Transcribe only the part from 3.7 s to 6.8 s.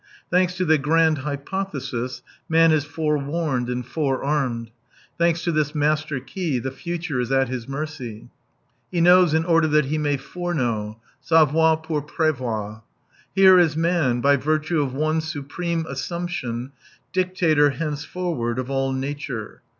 forearmed. Thanks to this master key^ the